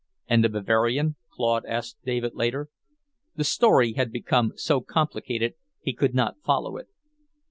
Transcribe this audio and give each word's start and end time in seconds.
"And 0.27 0.43
the 0.43 0.49
Bavarian?" 0.49 1.15
Claude 1.29 1.63
asked 1.67 1.99
David 2.03 2.33
later. 2.33 2.69
The 3.35 3.43
story 3.43 3.93
had 3.93 4.11
become 4.11 4.53
so 4.55 4.81
complicated 4.81 5.53
he 5.79 5.93
could 5.93 6.15
not 6.15 6.41
follow 6.43 6.75
it. 6.77 6.87